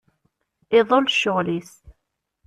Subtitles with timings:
[0.77, 1.73] Iḍul ccɣel-is.